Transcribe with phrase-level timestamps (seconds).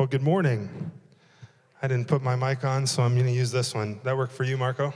[0.00, 0.90] Well, good morning.
[1.82, 4.00] I didn't put my mic on, so I'm going to use this one.
[4.02, 4.94] That work for you, Marco?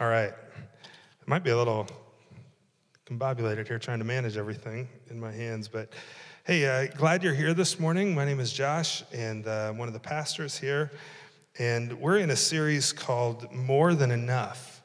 [0.00, 0.32] All right.
[0.32, 1.86] It might be a little
[3.06, 5.92] combobulated here trying to manage everything in my hands, but
[6.42, 8.16] hey, uh, glad you're here this morning.
[8.16, 10.90] My name is Josh, and uh, I'm one of the pastors here,
[11.60, 14.82] and we're in a series called More Than Enough.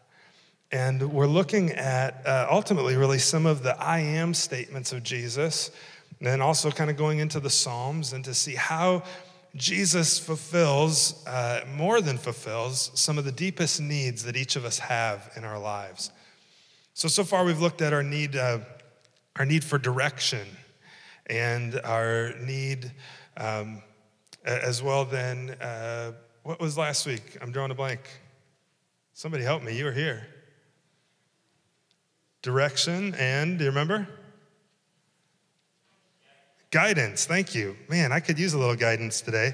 [0.72, 5.72] And we're looking at uh, ultimately, really, some of the I am statements of Jesus
[6.20, 9.04] and then also kind of going into the Psalms and to see how
[9.56, 14.80] Jesus fulfills, uh, more than fulfills, some of the deepest needs that each of us
[14.80, 16.12] have in our lives.
[16.94, 18.60] So, so far we've looked at our need, uh,
[19.38, 20.46] our need for direction
[21.28, 22.92] and our need
[23.38, 23.82] um,
[24.44, 26.12] as well then, uh,
[26.44, 27.38] what was last week?
[27.42, 28.02] I'm drawing a blank.
[29.14, 30.28] Somebody help me, you were here.
[32.42, 34.08] Direction and, do you remember?
[36.72, 37.76] Guidance, thank you.
[37.88, 39.54] Man, I could use a little guidance today.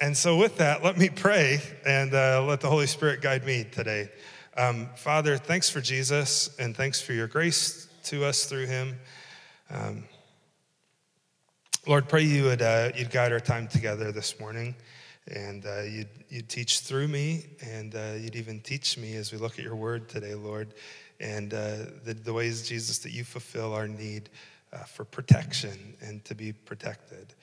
[0.00, 3.64] And so, with that, let me pray and uh, let the Holy Spirit guide me
[3.64, 4.08] today.
[4.56, 8.96] Um, Father, thanks for Jesus and thanks for your grace to us through him.
[9.68, 10.04] Um,
[11.88, 14.76] Lord, pray you would uh, you'd guide our time together this morning
[15.26, 19.38] and uh, you'd, you'd teach through me and uh, you'd even teach me as we
[19.38, 20.72] look at your word today, Lord,
[21.18, 24.30] and uh, the, the ways, Jesus, that you fulfill our need
[24.74, 27.34] uh, for protection and to be protected.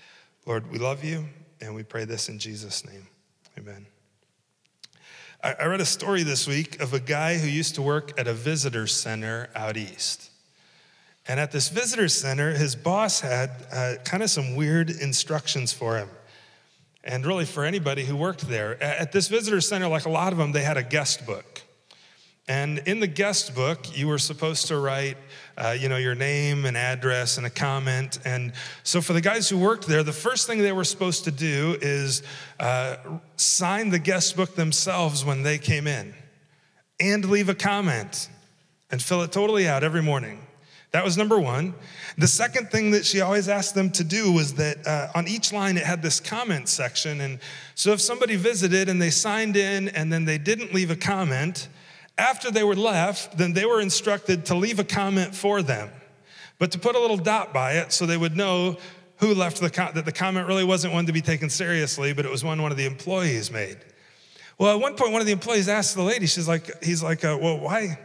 [0.46, 1.26] Lord, we love you
[1.62, 3.08] and we pray this in Jesus' name.
[3.58, 3.86] Amen.
[5.44, 8.28] I, I read a story this week of a guy who used to work at
[8.28, 10.30] a visitor center out east.
[11.28, 15.98] And at this visitor center, his boss had uh, kind of some weird instructions for
[15.98, 16.10] him.
[17.04, 18.82] And really, for anybody who worked there.
[18.82, 21.62] At this visitor center, like a lot of them, they had a guest book.
[22.48, 25.18] And in the guest book, you were supposed to write,
[25.58, 28.20] uh, you know, your name and address and a comment.
[28.26, 31.32] And so for the guys who worked there, the first thing they were supposed to
[31.32, 32.24] do is
[32.60, 32.98] uh,
[33.36, 36.14] sign the guest book themselves when they came in
[37.00, 38.30] and leave a comment
[38.92, 40.40] and fill it totally out every morning.
[40.92, 41.74] That was number one.
[42.18, 45.54] The second thing that she always asked them to do was that uh, on each
[45.54, 47.22] line it had this comment section.
[47.22, 47.40] And
[47.76, 51.70] so if somebody visited and they signed in and then they didn't leave a comment,
[52.18, 55.90] after they were left, then they were instructed to leave a comment for them,
[56.60, 58.78] but to put a little dot by it so they would know
[59.18, 62.32] who left the that the comment really wasn't one to be taken seriously, but it
[62.32, 63.78] was one one of the employees made.
[64.62, 67.26] Well, at one point, one of the employees asked the lady, she's like, he's like,
[67.26, 67.98] uh, well, why,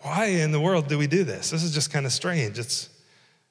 [0.00, 1.50] why in the world do we do this?
[1.50, 2.58] This is just kind of strange.
[2.58, 2.88] It's,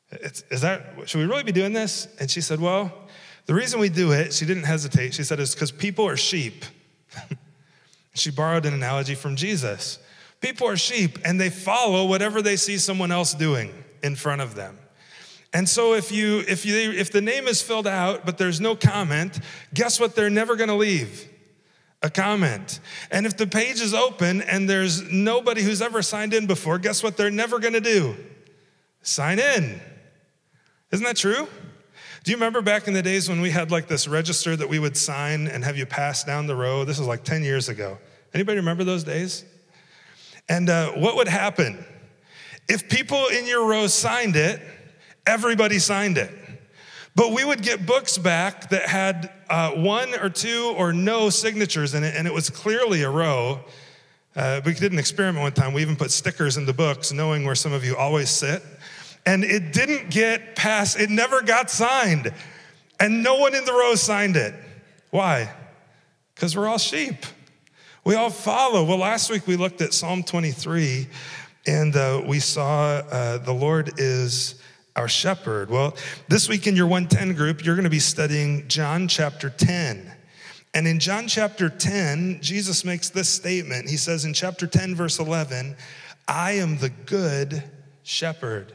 [0.10, 2.08] it's, is that, should we really be doing this?
[2.20, 2.92] And she said, well,
[3.46, 5.14] the reason we do it, she didn't hesitate.
[5.14, 6.66] She said, is because people are sheep.
[8.14, 10.00] She borrowed an analogy from Jesus.
[10.40, 14.56] People are sheep and they follow whatever they see someone else doing in front of
[14.56, 14.78] them.
[15.54, 18.76] And so if you if you if the name is filled out but there's no
[18.76, 19.40] comment,
[19.74, 21.30] guess what they're never going to leave?
[22.02, 22.82] A comment.
[23.12, 27.02] And if the page is open and there's nobody who's ever signed in before, guess
[27.02, 28.16] what they're never going to do?
[29.02, 29.80] Sign in.
[30.92, 31.48] Isn't that true?
[32.24, 34.80] Do you remember back in the days when we had like this register that we
[34.80, 36.86] would sign and have you pass down the row?
[36.86, 37.98] This was like 10 years ago.
[38.34, 39.44] Anybody remember those days?
[40.48, 41.84] And uh, what would happen?
[42.70, 44.62] If people in your row signed it,
[45.28, 46.32] everybody signed it.
[47.14, 51.94] But we would get books back that had uh, one or two or no signatures
[51.94, 53.60] in it, and it was clearly a row.
[54.34, 55.74] Uh, we did an experiment one time.
[55.74, 58.64] We even put stickers in the books, knowing where some of you always sit
[59.26, 62.34] and it didn't get passed, it never got signed.
[63.00, 64.54] And no one in the row signed it.
[65.10, 65.54] Why?
[66.36, 67.26] Because we're all sheep.
[68.04, 68.84] We all follow.
[68.84, 71.08] Well, last week we looked at Psalm 23
[71.66, 74.56] and uh, we saw uh, the Lord is
[74.96, 75.70] our shepherd.
[75.70, 75.96] Well,
[76.28, 80.12] this week in your 110 group, you're going to be studying John chapter 10.
[80.74, 83.90] And in John chapter 10, Jesus makes this statement.
[83.90, 85.76] He says in chapter 10, verse 11,
[86.28, 87.64] I am the good
[88.04, 88.74] shepherd.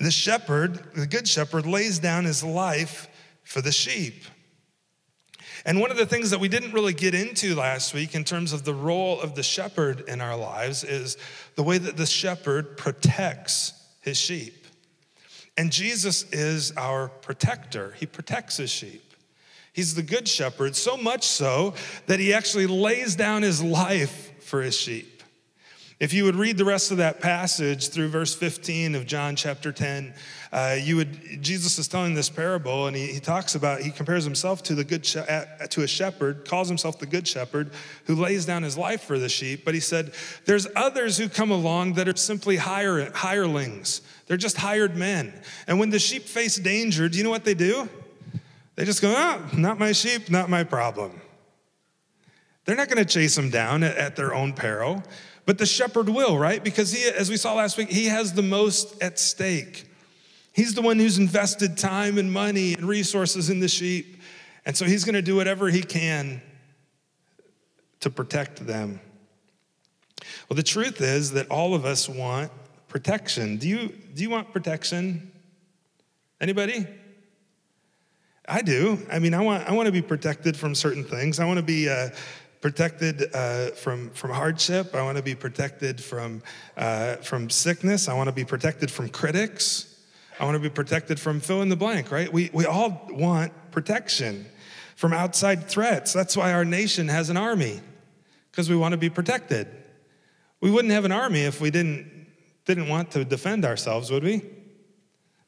[0.00, 3.06] The shepherd, the good shepherd, lays down his life
[3.44, 4.24] for the sheep.
[5.66, 8.54] And one of the things that we didn't really get into last week in terms
[8.54, 11.18] of the role of the shepherd in our lives is
[11.54, 14.66] the way that the shepherd protects his sheep.
[15.58, 19.04] And Jesus is our protector, he protects his sheep.
[19.74, 21.74] He's the good shepherd, so much so
[22.06, 25.19] that he actually lays down his life for his sheep.
[26.00, 29.70] If you would read the rest of that passage through verse 15 of John chapter
[29.70, 30.14] 10,
[30.50, 34.24] uh, you would Jesus is telling this parable, and he, he talks about he compares
[34.24, 37.70] himself to the good to a shepherd, calls himself the good shepherd
[38.06, 39.62] who lays down his life for the sheep.
[39.64, 40.14] But he said,
[40.46, 44.00] "There's others who come along that are simply hire, hirelings.
[44.26, 45.34] They're just hired men.
[45.66, 47.88] And when the sheep face danger, do you know what they do?
[48.76, 51.20] They just go, oh, not my sheep, not my problem.
[52.64, 55.02] They're not going to chase them down at, at their own peril,
[55.50, 56.62] but the shepherd will, right?
[56.62, 59.84] Because he, as we saw last week, he has the most at stake.
[60.52, 64.22] He's the one who's invested time and money and resources in the sheep.
[64.64, 66.40] And so he's going to do whatever he can
[67.98, 69.00] to protect them.
[70.48, 72.52] Well, the truth is that all of us want
[72.86, 73.56] protection.
[73.56, 75.32] Do you, do you want protection?
[76.40, 76.86] Anybody?
[78.48, 79.04] I do.
[79.10, 81.40] I mean, I want, I want to be protected from certain things.
[81.40, 82.10] I want to be uh,
[82.60, 84.94] protected uh, from, from hardship.
[84.94, 86.42] I want to be protected from,
[86.76, 88.08] uh, from sickness.
[88.08, 89.86] I want to be protected from critics.
[90.38, 92.32] I want to be protected from fill in the blank, right?
[92.32, 94.46] We, we all want protection
[94.96, 96.12] from outside threats.
[96.12, 97.80] That's why our nation has an army,
[98.50, 99.66] because we want to be protected.
[100.60, 102.26] We wouldn't have an army if we didn't,
[102.66, 104.42] didn't want to defend ourselves, would we?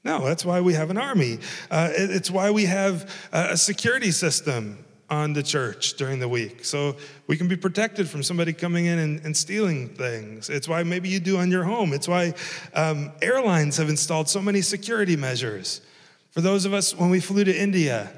[0.05, 1.39] No, that's why we have an army.
[1.71, 6.65] Uh, it, it's why we have a security system on the church during the week.
[6.65, 10.49] So we can be protected from somebody coming in and, and stealing things.
[10.49, 11.93] It's why maybe you do on your home.
[11.93, 12.33] It's why
[12.73, 15.83] um, airlines have installed so many security measures.
[16.31, 18.11] For those of us, when we flew to India,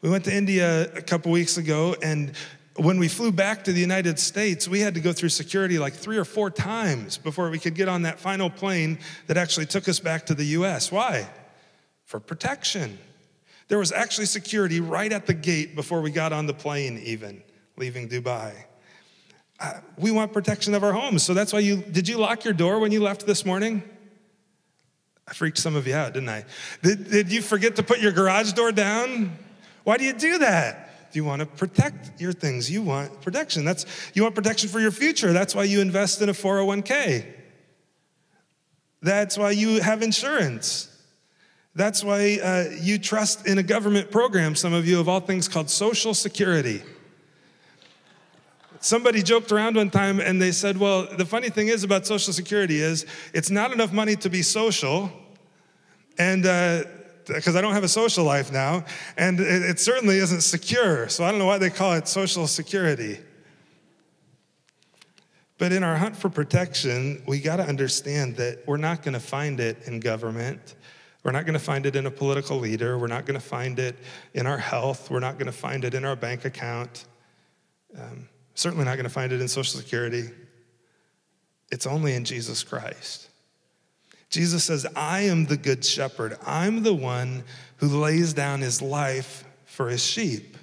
[0.00, 2.32] we went to India a couple weeks ago, and
[2.76, 5.92] when we flew back to the United States, we had to go through security like
[5.92, 9.90] three or four times before we could get on that final plane that actually took
[9.90, 10.90] us back to the US.
[10.90, 11.28] Why?
[12.06, 12.98] For protection.
[13.70, 17.40] There was actually security right at the gate before we got on the plane, even
[17.76, 18.52] leaving Dubai.
[19.60, 21.22] Uh, we want protection of our homes.
[21.22, 23.84] So that's why you did you lock your door when you left this morning?
[25.28, 26.46] I freaked some of you out, didn't I?
[26.82, 29.38] Did, did you forget to put your garage door down?
[29.84, 31.12] Why do you do that?
[31.12, 32.68] Do you want to protect your things.
[32.68, 33.64] You want protection.
[33.64, 35.32] That's you want protection for your future.
[35.32, 37.24] That's why you invest in a 401k.
[39.00, 40.89] That's why you have insurance.
[41.74, 45.46] That's why uh, you trust in a government program, some of you, of all things
[45.46, 46.82] called Social Security.
[48.80, 52.32] Somebody joked around one time and they said, Well, the funny thing is about Social
[52.32, 55.12] Security is it's not enough money to be social,
[56.18, 56.42] and
[57.26, 58.84] because uh, I don't have a social life now,
[59.16, 61.08] and it, it certainly isn't secure.
[61.08, 63.20] So I don't know why they call it Social Security.
[65.58, 69.20] But in our hunt for protection, we got to understand that we're not going to
[69.20, 70.74] find it in government.
[71.22, 72.98] We're not going to find it in a political leader.
[72.98, 73.96] We're not going to find it
[74.32, 75.10] in our health.
[75.10, 77.04] We're not going to find it in our bank account.
[77.98, 80.30] Um, certainly not going to find it in Social Security.
[81.70, 83.28] It's only in Jesus Christ.
[84.30, 86.38] Jesus says, I am the good shepherd.
[86.46, 87.44] I'm the one
[87.76, 90.56] who lays down his life for his sheep.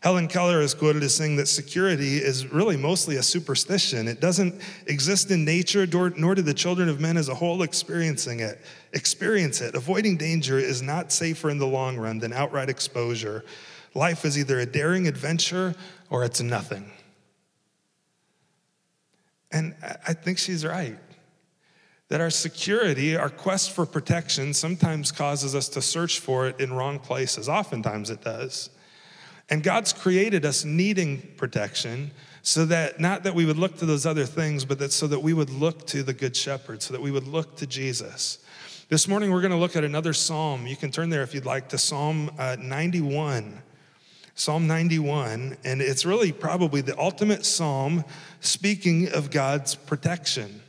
[0.00, 4.06] Helen Keller is quoted as saying that security is really mostly a superstition.
[4.06, 5.86] It doesn't exist in nature,
[6.16, 8.60] nor do the children of men as a whole experiencing it.
[8.92, 9.74] Experience it.
[9.74, 13.44] Avoiding danger is not safer in the long run than outright exposure.
[13.94, 15.74] Life is either a daring adventure
[16.10, 16.92] or it's nothing.
[19.50, 20.98] And I think she's right.
[22.08, 26.72] That our security, our quest for protection, sometimes causes us to search for it in
[26.72, 27.48] wrong places.
[27.48, 28.70] Oftentimes it does.
[29.50, 32.10] And God's created us needing protection
[32.42, 35.20] so that not that we would look to those other things, but that so that
[35.20, 38.38] we would look to the Good Shepherd, so that we would look to Jesus.
[38.88, 40.66] This morning, we're going to look at another psalm.
[40.66, 43.62] You can turn there if you'd like to Psalm uh, 91.
[44.34, 48.04] Psalm 91, and it's really probably the ultimate psalm
[48.38, 50.62] speaking of God's protection.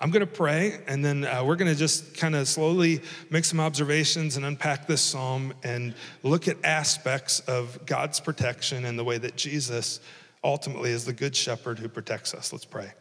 [0.00, 3.44] I'm going to pray, and then uh, we're going to just kind of slowly make
[3.44, 9.04] some observations and unpack this psalm and look at aspects of God's protection and the
[9.04, 10.00] way that Jesus
[10.42, 12.52] ultimately is the good shepherd who protects us.
[12.52, 12.92] Let's pray.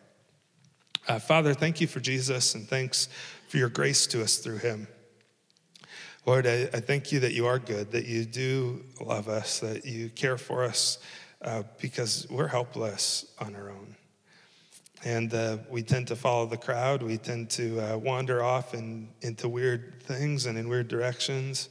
[1.07, 3.09] Uh, Father, thank you for Jesus, and thanks
[3.49, 4.87] for your grace to us through him.
[6.25, 9.85] Lord, I, I thank you that you are good, that you do love us, that
[9.85, 10.99] you care for us
[11.41, 13.95] uh, because we're helpless on our own.
[15.05, 17.03] And uh, we tend to follow the crowd.
[17.03, 21.69] We tend to uh, wander off in, into weird things and in weird directions.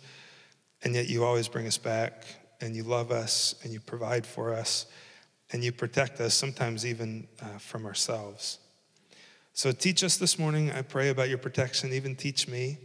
[0.82, 2.24] And yet you always bring us back
[2.60, 4.86] and you love us and you provide for us
[5.52, 8.58] and you protect us, sometimes even uh, from ourselves.
[9.54, 10.70] So teach us this morning.
[10.70, 11.92] I pray about your protection.
[11.92, 12.78] Even teach me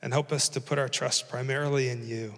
[0.00, 2.34] and help us to put our trust primarily in you.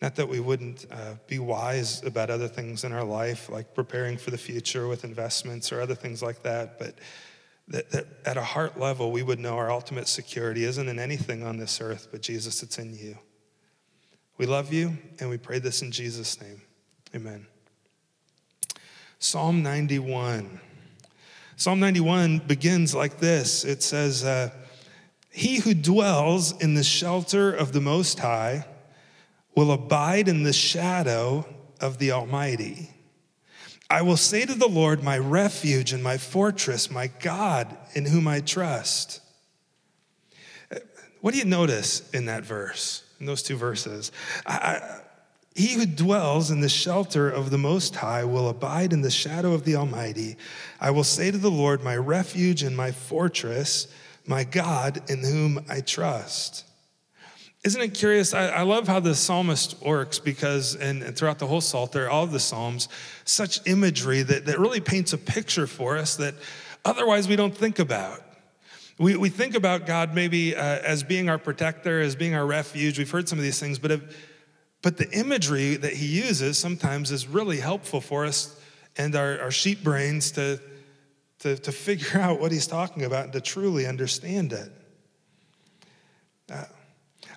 [0.00, 4.16] Not that we wouldn't uh, be wise about other things in our life, like preparing
[4.16, 6.94] for the future with investments or other things like that, but
[7.66, 11.42] that, that at a heart level, we would know our ultimate security isn't in anything
[11.42, 13.18] on this earth, but Jesus, it's in you.
[14.38, 16.62] We love you, and we pray this in Jesus' name.
[17.14, 17.46] Amen.
[19.18, 20.60] Psalm 91.
[21.56, 24.50] Psalm 91 begins like this it says, uh,
[25.32, 28.64] He who dwells in the shelter of the Most High
[29.58, 31.44] will abide in the shadow
[31.80, 32.88] of the Almighty.
[33.90, 38.28] I will say to the Lord, my refuge and my fortress, my God in whom
[38.28, 39.20] I trust.
[41.22, 44.12] What do you notice in that verse, in those two verses?
[44.46, 45.00] I, I,
[45.56, 49.54] he who dwells in the shelter of the Most High will abide in the shadow
[49.54, 50.36] of the Almighty.
[50.80, 53.88] I will say to the Lord, my refuge and my fortress,
[54.24, 56.64] my God in whom I trust.
[57.64, 58.34] Isn't it curious?
[58.34, 62.26] I, I love how the psalmist works because, and, and, throughout the whole Psalter, all
[62.26, 62.88] the Psalms,
[63.24, 66.34] such imagery that, that really paints a picture for us that
[66.84, 68.22] otherwise we don't think about.
[68.96, 72.96] We, we think about God maybe uh, as being our protector, as being our refuge.
[72.96, 74.28] We've heard some of these things, but, if,
[74.82, 78.60] but the imagery that he uses sometimes is really helpful for us
[78.96, 80.60] and our, our sheep brains to,
[81.40, 84.70] to, to figure out what he's talking about and to truly understand it.
[86.50, 86.64] Uh,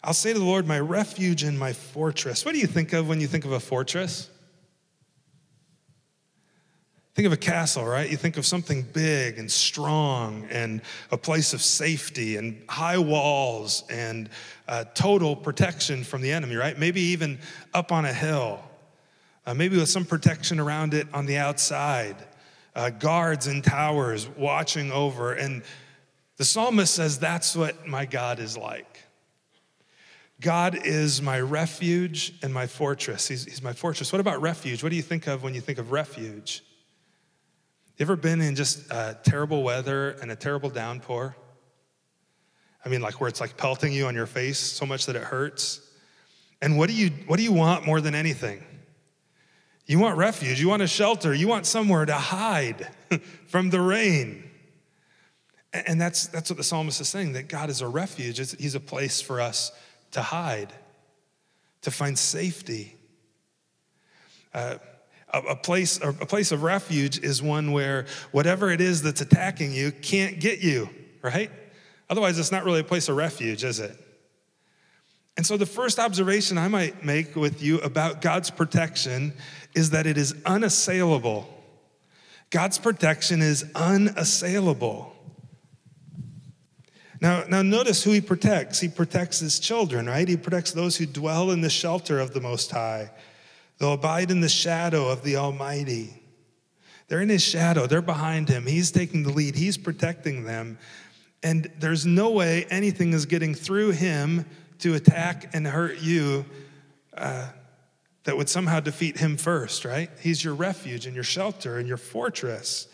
[0.03, 2.43] I'll say to the Lord, my refuge and my fortress.
[2.43, 4.29] What do you think of when you think of a fortress?
[7.13, 8.09] Think of a castle, right?
[8.09, 10.81] You think of something big and strong and
[11.11, 14.29] a place of safety and high walls and
[14.67, 16.79] uh, total protection from the enemy, right?
[16.79, 17.37] Maybe even
[17.73, 18.61] up on a hill,
[19.45, 22.15] uh, maybe with some protection around it on the outside,
[22.75, 25.33] uh, guards and towers watching over.
[25.33, 25.61] And
[26.37, 28.90] the psalmist says, That's what my God is like.
[30.41, 33.27] God is my refuge and my fortress.
[33.27, 34.11] He's, he's, my fortress.
[34.11, 34.81] What about refuge?
[34.81, 36.63] What do you think of when you think of refuge?
[37.97, 41.35] You ever been in just uh, terrible weather and a terrible downpour?
[42.83, 45.21] I mean, like where it's like pelting you on your face so much that it
[45.21, 45.87] hurts.
[46.59, 48.63] And what do you what do you want more than anything?
[49.85, 52.87] You want refuge, you want a shelter, you want somewhere to hide
[53.47, 54.49] from the rain.
[55.71, 58.37] And that's that's what the psalmist is saying that God is a refuge.
[58.59, 59.71] He's a place for us
[60.11, 60.73] to hide,
[61.81, 62.95] to find safety.
[64.53, 64.75] Uh,
[65.33, 69.73] a, a, place, a place of refuge is one where whatever it is that's attacking
[69.73, 70.89] you can't get you,
[71.21, 71.49] right?
[72.09, 73.97] Otherwise, it's not really a place of refuge, is it?
[75.37, 79.33] And so, the first observation I might make with you about God's protection
[79.73, 81.47] is that it is unassailable.
[82.49, 85.10] God's protection is unassailable.
[87.21, 88.79] Now, now notice who he protects.
[88.79, 90.27] He protects his children, right?
[90.27, 93.11] He protects those who dwell in the shelter of the Most High.
[93.77, 96.21] They'll abide in the shadow of the Almighty.
[97.07, 98.65] They're in his shadow, they're behind him.
[98.65, 100.79] He's taking the lead, he's protecting them.
[101.43, 104.45] And there's no way anything is getting through him
[104.79, 106.45] to attack and hurt you
[107.15, 107.47] uh,
[108.23, 110.09] that would somehow defeat him first, right?
[110.21, 112.87] He's your refuge and your shelter and your fortress.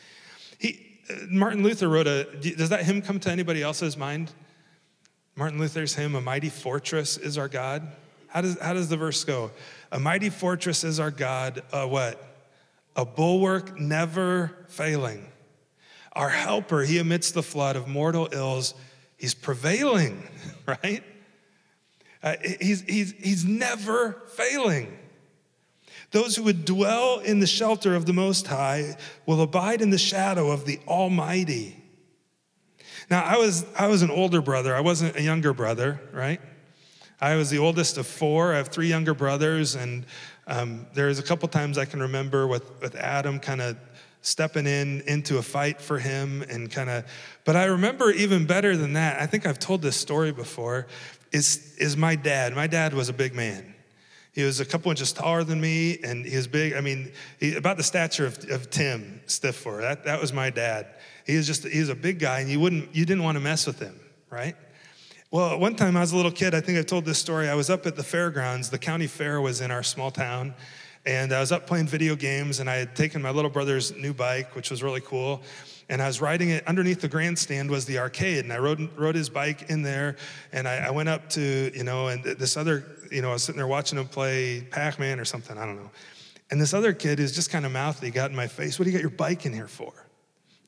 [0.58, 0.87] He,
[1.30, 4.32] Martin Luther wrote a, does that hymn come to anybody else's mind?
[5.36, 7.88] Martin Luther's hymn, A Mighty Fortress is Our God.
[8.28, 9.52] How does, how does the verse go?
[9.92, 12.22] A mighty fortress is our God, a what?
[12.96, 15.26] A bulwark never failing.
[16.14, 18.74] Our helper, he amidst the flood of mortal ills,
[19.18, 20.28] he's prevailing,
[20.68, 21.04] right?
[22.22, 24.98] Uh, he's, he's, he's never failing.
[26.18, 28.98] Those who would dwell in the shelter of the Most High
[29.28, 31.76] will abide in the shadow of the Almighty.
[33.08, 36.42] Now, I was, I was an older brother, I wasn't a younger brother, right?
[37.22, 38.56] I was the oldest of four.
[38.56, 40.08] I have three younger brothers, and
[40.48, 43.78] um, there's a couple times I can remember with, with Adam kind of
[44.24, 47.06] stepping in into a fight for him and kind of
[47.46, 50.86] but i remember even better than that i think i've told this story before
[51.32, 53.76] is is my dad my dad was a big man
[54.38, 56.74] he was a couple inches taller than me, and he was big.
[56.74, 59.80] I mean, he, about the stature of, of Tim Stiffer.
[59.82, 60.86] That, that was my dad.
[61.26, 63.40] He was just, he was a big guy, and you wouldn't, you didn't want to
[63.40, 64.56] mess with him, right?
[65.32, 67.50] Well, one time I was a little kid, I think I've told this story.
[67.50, 68.70] I was up at the fairgrounds.
[68.70, 70.54] The county fair was in our small town,
[71.04, 74.14] and I was up playing video games, and I had taken my little brother's new
[74.14, 75.42] bike, which was really cool
[75.90, 79.16] and I was riding it underneath the grandstand was the arcade, and I rode, rode
[79.16, 80.18] his bike in there,
[80.52, 83.44] and I, I went up to, you know, and this other, you know, I was
[83.44, 85.92] sitting there watching him play Pac Man or something, I don't know.
[86.50, 88.86] And this other kid who's just kind of mouthy He got in my face, What
[88.86, 89.94] do you got your bike in here for?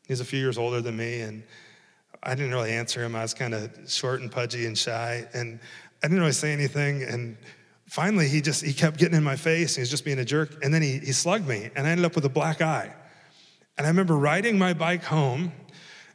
[0.08, 1.44] He's a few years older than me, and
[2.24, 3.16] I didn't really answer him.
[3.16, 5.60] I was kind of short and pudgy and shy, and
[6.04, 7.04] I didn't really say anything.
[7.04, 7.38] And
[7.88, 9.76] finally, he just he kept getting in my face.
[9.76, 12.06] He was just being a jerk, and then he he slugged me, and I ended
[12.06, 12.94] up with a black eye.
[13.80, 15.54] And I remember riding my bike home,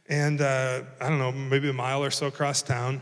[0.07, 3.01] and uh, I don't know, maybe a mile or so across town,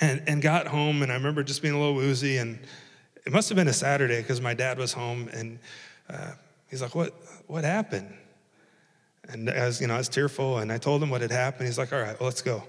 [0.00, 1.04] and, and got home.
[1.04, 2.58] And I remember just being a little woozy, and
[3.24, 5.60] it must have been a Saturday because my dad was home, and
[6.10, 6.32] uh,
[6.68, 7.14] he's like, "What?
[7.46, 8.12] What happened?"
[9.28, 11.68] And as you know, I was tearful, and I told him what had happened.
[11.68, 12.64] He's like, "All right, well, let's go."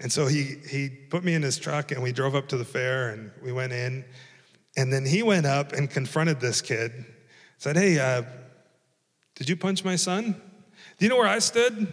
[0.00, 2.64] And so he he put me in his truck, and we drove up to the
[2.64, 4.04] fair, and we went in.
[4.76, 7.06] And then he went up and confronted this kid,
[7.58, 8.22] said, Hey, uh,
[9.36, 10.40] did you punch my son?
[10.98, 11.86] Do you know where I stood?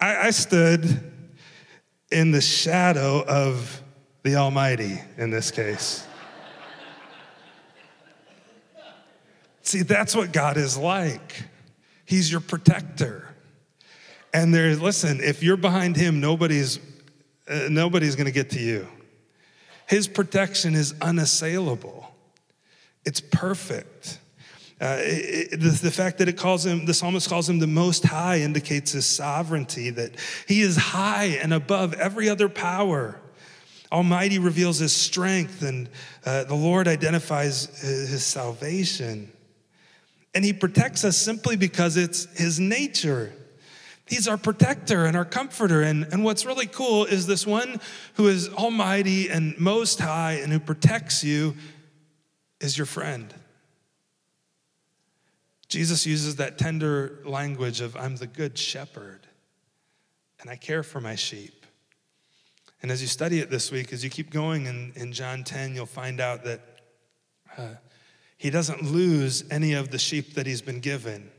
[0.00, 1.12] I, I stood
[2.10, 3.82] in the shadow of
[4.22, 6.06] the Almighty in this case.
[9.62, 11.42] See, that's what God is like.
[12.04, 13.34] He's your protector.
[14.32, 16.78] And there's, listen, if you're behind him, nobody's,
[17.48, 18.86] uh, nobody's going to get to you.
[19.86, 22.12] His protection is unassailable,
[23.04, 24.18] it's perfect.
[24.78, 27.66] Uh, it, it, the, the, fact that it calls him, the psalmist calls him the
[27.66, 30.12] most high indicates his sovereignty, that
[30.46, 33.18] he is high and above every other power.
[33.90, 35.88] Almighty reveals his strength, and
[36.26, 39.32] uh, the Lord identifies his, his salvation.
[40.34, 43.32] And he protects us simply because it's his nature.
[44.06, 45.82] He's our protector and our comforter.
[45.82, 47.80] And, and what's really cool is this one
[48.14, 51.56] who is almighty and most high and who protects you
[52.60, 53.34] is your friend.
[55.68, 59.26] Jesus uses that tender language of, I'm the good shepherd
[60.40, 61.66] and I care for my sheep.
[62.82, 65.74] And as you study it this week, as you keep going in, in John 10,
[65.74, 66.60] you'll find out that
[67.58, 67.70] uh,
[68.36, 71.30] he doesn't lose any of the sheep that he's been given.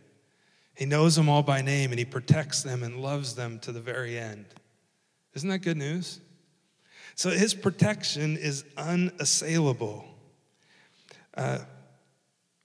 [0.78, 3.82] He knows them all by name and he protects them and loves them to the
[3.82, 4.46] very end.
[5.34, 6.20] Isn't that good news?
[7.16, 10.06] So his protection is unassailable.
[11.36, 11.60] Uh,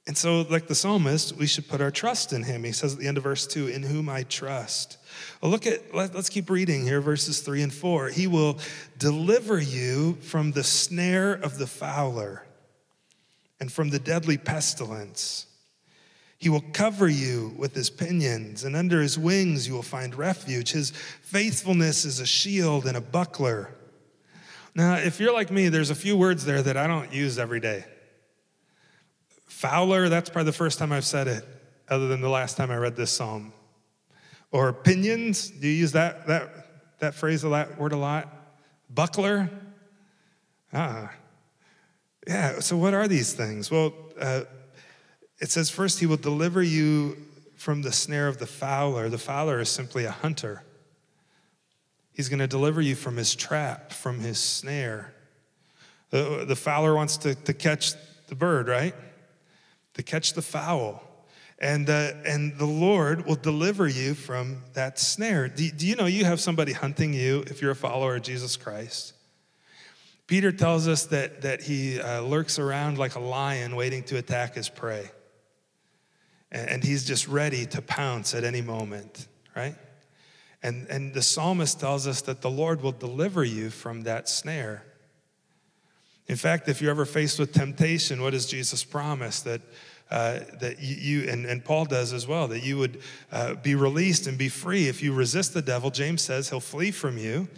[0.07, 2.64] and so, like the psalmist, we should put our trust in him.
[2.64, 4.99] He says at the end of verse 2, In whom I trust.
[5.40, 8.09] Well, look at, let, us keep reading here, verses 3 and 4.
[8.09, 8.59] He will
[8.99, 12.45] deliver you from the snare of the fowler
[13.61, 15.47] and from the deadly pestilence.
[16.43, 20.73] He will cover you with his pinions, and under his wings you will find refuge.
[20.73, 23.73] His faithfulness is a shield and a buckler.
[24.75, 27.61] Now, if you're like me, there's a few words there that I don't use every
[27.61, 27.85] day.
[29.47, 31.45] Fowler, that's probably the first time I've said it,
[31.89, 33.52] other than the last time I read this psalm.
[34.50, 38.28] Or pinions, do you use that, that, that phrase, that word a lot?
[38.91, 39.49] Buckler?
[40.73, 41.13] Ah,
[42.26, 43.71] yeah, so what are these things?
[43.71, 44.43] Well, uh,
[45.43, 47.17] it says first, he will deliver you
[47.57, 49.09] from the snare of the fowler.
[49.09, 50.63] The fowler is simply a hunter.
[52.13, 55.13] He's going to deliver you from his trap, from his snare.
[56.11, 57.95] The, the fowler wants to, to catch
[58.28, 58.95] the bird, right?
[59.95, 61.02] To catch the fowl.
[61.59, 65.49] And, uh, and the Lord will deliver you from that snare.
[65.49, 68.57] Do, do you know you have somebody hunting you if you're a follower of Jesus
[68.57, 69.15] Christ?
[70.28, 74.55] Peter tells us that, that he uh, lurks around like a lion waiting to attack
[74.55, 75.11] his prey.
[76.52, 79.75] And, he's just ready to pounce at any moment, right?
[80.62, 84.84] And, and the psalmist tells us that the Lord will deliver you from that snare.
[86.26, 89.41] In fact, if you're ever faced with temptation, what does Jesus promise?
[89.41, 89.62] That,
[90.10, 93.00] uh, that you, you and, and, Paul does as well, that you would
[93.32, 94.88] uh, be released and be free.
[94.88, 97.49] If you resist the devil, James says he'll flee from you.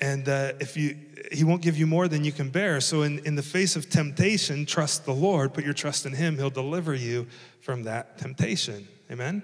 [0.00, 0.96] And uh, if you,
[1.32, 2.80] he won't give you more than you can bear.
[2.80, 6.36] So, in, in the face of temptation, trust the Lord, put your trust in him.
[6.36, 7.26] He'll deliver you
[7.60, 8.86] from that temptation.
[9.10, 9.42] Amen?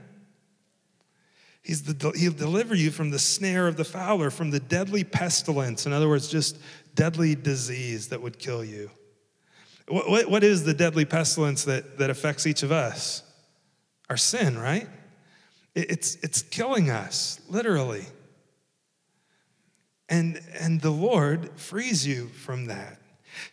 [1.63, 5.87] He's the, he'll deliver you from the snare of the fowler, from the deadly pestilence.
[5.87, 6.59] In other words, just
[6.95, 8.91] deadly disease that would kill you.
[9.89, 13.23] What, what, what is the deadly pestilence that, that affects each of us?
[14.11, 14.89] Our sin, right?
[15.75, 18.05] It, it's, it's killing us, literally.
[20.13, 22.99] And, and the Lord frees you from that.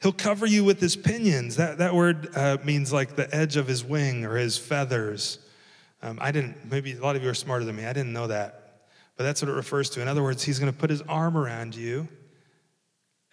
[0.01, 1.55] He'll cover you with his pinions.
[1.55, 5.39] That, that word uh, means like the edge of his wing or his feathers.
[6.01, 7.85] Um, I didn't, maybe a lot of you are smarter than me.
[7.85, 8.81] I didn't know that.
[9.15, 10.01] But that's what it refers to.
[10.01, 12.09] In other words, he's going to put his arm around you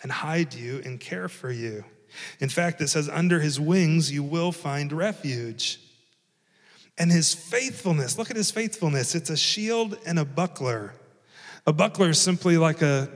[0.04, 1.84] and hide you and care for you.
[2.38, 5.80] In fact, it says, under his wings you will find refuge.
[6.96, 9.16] And his faithfulness, look at his faithfulness.
[9.16, 10.94] It's a shield and a buckler.
[11.66, 13.10] A buckler is simply like a,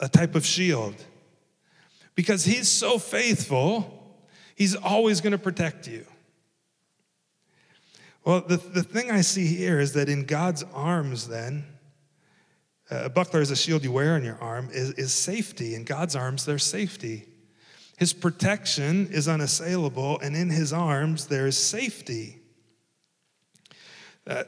[0.00, 0.94] a type of shield.
[2.14, 4.18] Because he's so faithful,
[4.54, 6.04] he's always going to protect you.
[8.24, 11.64] Well, the, the thing I see here is that in God's arms, then,
[12.90, 15.74] a buckler is a shield you wear on your arm, is, is safety.
[15.74, 17.26] In God's arms, there's safety.
[17.98, 22.38] His protection is unassailable, and in his arms, there's safety.
[24.26, 24.44] Uh,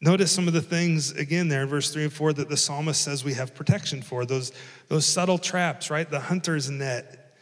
[0.00, 3.02] Notice some of the things, again, there in verse 3 and 4, that the psalmist
[3.02, 4.52] says we have protection for those,
[4.86, 6.08] those subtle traps, right?
[6.08, 7.34] The hunter's net.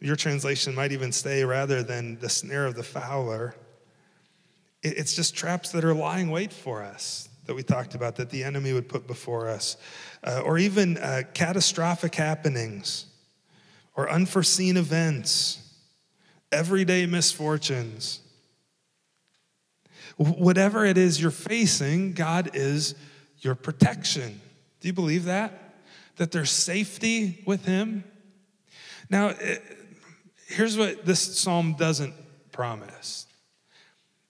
[0.00, 3.54] Your translation might even say, rather than the snare of the fowler,
[4.82, 7.28] it's just traps that are lying wait for us.
[7.46, 9.78] that we talked about that the enemy would put before us,
[10.22, 13.06] uh, or even uh, catastrophic happenings,
[13.96, 15.58] or unforeseen events,
[16.52, 18.20] everyday misfortunes.
[20.18, 22.94] Whatever it is you're facing, God is
[23.38, 24.40] your protection.
[24.80, 25.76] Do you believe that?
[26.16, 28.02] That there's safety with Him?
[29.08, 29.58] Now, eh,
[30.48, 32.14] here's what this psalm doesn't
[32.52, 33.26] promise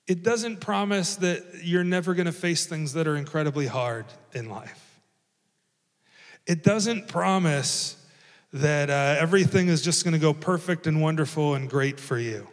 [0.07, 4.49] it doesn't promise that you're never going to face things that are incredibly hard in
[4.49, 5.01] life.
[6.47, 7.95] It doesn't promise
[8.55, 12.49] that uh, everything is just going to go perfect and wonderful and great for you.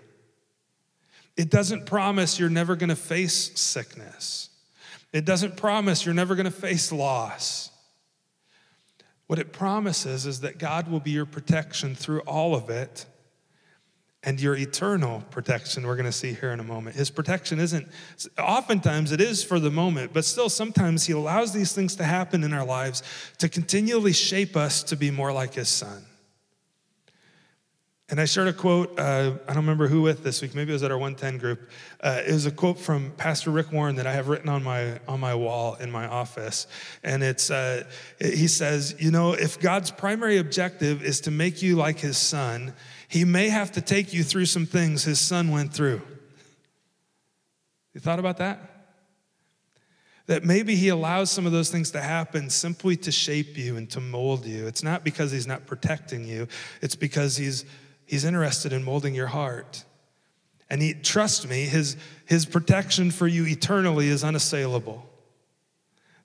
[1.37, 4.49] It doesn't promise you're never going to face sickness.
[5.11, 7.71] It doesn't promise you're never going to face loss.
[9.27, 13.05] What it promises is that God will be your protection through all of it
[14.25, 16.95] and your eternal protection, we're going to see here in a moment.
[16.95, 17.87] His protection isn't,
[18.39, 22.43] oftentimes it is for the moment, but still sometimes He allows these things to happen
[22.43, 23.03] in our lives
[23.37, 26.03] to continually shape us to be more like His Son.
[28.07, 30.73] And I shared a quote, uh, I don't remember who with this week, maybe it
[30.73, 31.67] was at our 110 group.
[32.01, 34.99] Uh, it was a quote from Pastor Rick Warren that I have written on my,
[35.07, 36.67] on my wall in my office.
[37.03, 37.83] And it's, uh,
[38.19, 42.73] he says, You know, if God's primary objective is to make you like his son,
[43.07, 46.01] he may have to take you through some things his son went through.
[47.95, 48.59] You thought about that?
[50.27, 53.89] That maybe he allows some of those things to happen simply to shape you and
[53.91, 54.67] to mold you.
[54.67, 56.47] It's not because he's not protecting you,
[56.83, 57.65] it's because he's
[58.05, 59.83] He's interested in molding your heart.
[60.69, 65.07] And he, trust me, his, his protection for you eternally is unassailable.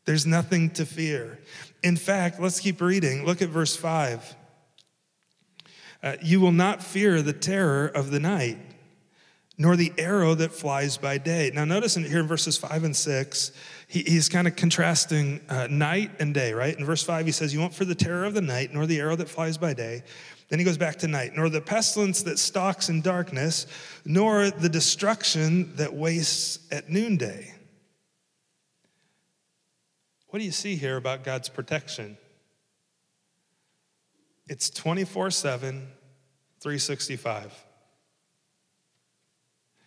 [0.05, 1.39] There's nothing to fear.
[1.83, 3.25] In fact, let's keep reading.
[3.25, 4.37] Look at verse 5.
[6.03, 8.59] Uh, you will not fear the terror of the night,
[9.59, 11.51] nor the arrow that flies by day.
[11.55, 13.53] Now, notice in, here in verses 5 and 6,
[13.87, 16.77] he, he's kind of contrasting uh, night and day, right?
[16.79, 18.99] In verse 5, he says, You won't fear the terror of the night, nor the
[18.99, 20.03] arrow that flies by day.
[20.51, 23.67] Then he goes back to night, nor the pestilence that stalks in darkness,
[24.05, 27.55] nor the destruction that wastes at noonday.
[30.29, 32.19] What do you see here about God's protection?
[34.49, 35.87] It's 24 7,
[36.61, 37.65] 365.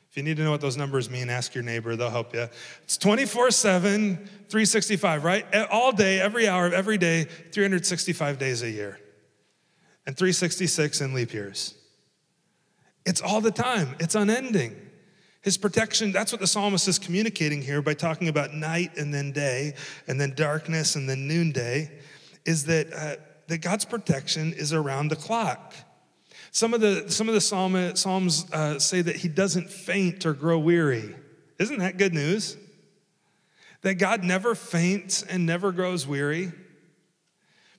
[0.09, 2.47] If you need to know what those numbers mean, ask your neighbor, they'll help you.
[2.83, 5.45] It's 24 7, 365, right?
[5.69, 8.97] All day, every hour of every day, 365 days a year
[10.05, 11.75] and 366 in leap years.
[13.05, 14.75] It's all the time, it's unending.
[15.41, 19.33] His protection, that's what the psalmist is communicating here by talking about night and then
[19.33, 19.73] day,
[20.07, 21.91] and then darkness and then noonday,
[22.45, 23.15] is that, uh,
[23.47, 25.73] that God's protection is around the clock.
[26.51, 30.33] Some of the, some of the psalm, Psalms uh, say that he doesn't faint or
[30.33, 31.13] grow weary.
[31.59, 32.57] Isn't that good news?
[33.81, 36.53] That God never faints and never grows weary.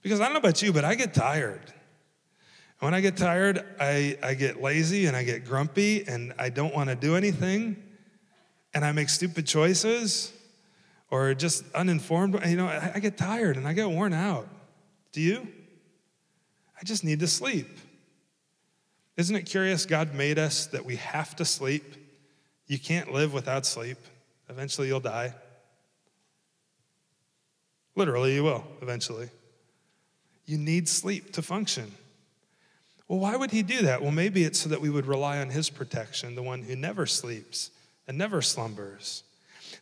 [0.02, 1.72] Because I don't know about you, but I get tired.
[2.80, 6.74] When I get tired, I, I get lazy and I get grumpy and I don't
[6.74, 7.82] want to do anything
[8.74, 10.32] and I make stupid choices
[11.10, 12.38] or just uninformed.
[12.46, 14.48] You know, I, I get tired and I get worn out.
[15.12, 15.46] Do you?
[16.78, 17.68] I just need to sleep.
[19.16, 19.86] Isn't it curious?
[19.86, 21.94] God made us that we have to sleep.
[22.66, 23.98] You can't live without sleep.
[24.48, 25.34] Eventually, you'll die.
[27.94, 29.28] Literally, you will, eventually.
[30.46, 31.92] You need sleep to function.
[33.08, 34.00] Well, why would he do that?
[34.00, 37.04] Well, maybe it's so that we would rely on his protection, the one who never
[37.04, 37.70] sleeps
[38.08, 39.24] and never slumbers.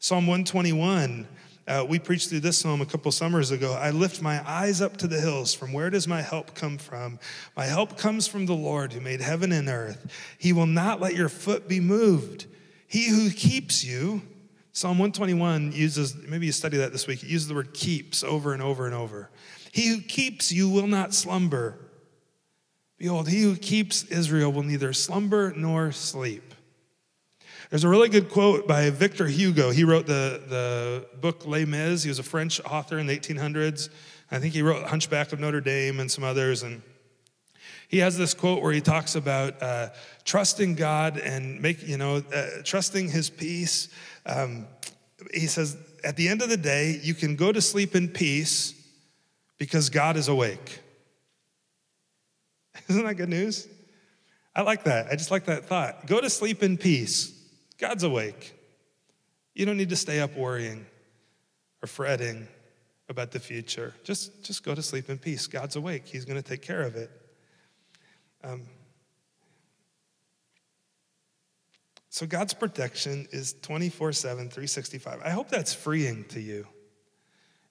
[0.01, 1.29] Psalm 121,
[1.69, 3.75] uh, we preached through this psalm a couple summers ago.
[3.75, 5.55] I lift my eyes up to the hills.
[5.55, 7.21] From where does my help come from?
[7.57, 10.35] My help comes from the Lord who made heaven and earth.
[10.39, 12.47] He will not let your foot be moved.
[12.89, 14.23] He who keeps you,
[14.73, 18.53] Psalm 121 uses, maybe you study that this week, it uses the word keeps over
[18.53, 19.31] and over and over.
[19.71, 21.79] He who keeps you will not slumber.
[23.03, 26.55] Behold, he who keeps Israel will neither slumber nor sleep.
[27.69, 29.73] There's a really good quote by Victor Hugo.
[29.73, 32.05] He wrote the, the book Les Mis.
[32.05, 33.89] He was a French author in the 1800s.
[34.31, 36.63] I think he wrote Hunchback of Notre Dame and some others.
[36.63, 36.81] And
[37.89, 39.89] he has this quote where he talks about uh,
[40.25, 43.89] trusting God and make, you know, uh, trusting his peace.
[44.27, 44.69] Um,
[45.35, 48.81] he says, at the end of the day, you can go to sleep in peace
[49.59, 50.82] because God is awake.
[52.89, 53.69] Isn't that good news?
[54.55, 55.09] I like that.
[55.11, 56.07] I just like that thought.
[56.07, 57.39] Go to sleep in peace.
[57.79, 58.55] God's awake.
[59.55, 60.87] You don't need to stay up worrying
[61.83, 62.49] or fretting
[63.09, 63.95] about the future.
[64.05, 65.47] Just, just go to sleep in peace.
[65.47, 66.07] God's awake.
[66.07, 67.11] He's going to take care of it.
[68.45, 68.63] Um,
[72.09, 75.21] so God's protection is 24 7, 365.
[75.25, 76.67] I hope that's freeing to you.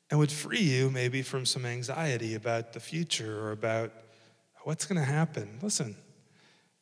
[0.10, 3.92] and would free you maybe from some anxiety about the future or about
[4.64, 5.60] what's going to happen.
[5.62, 5.96] Listen,